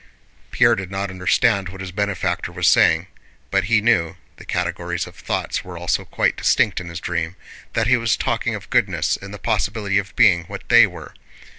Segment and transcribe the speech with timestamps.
[0.49, 3.05] Pierre did not understand what his benefactor was saying,
[3.51, 7.35] but he knew (the categories of thoughts were also quite distinct in his dream)
[7.73, 11.13] that he was talking of goodness and the possibility of being what they were.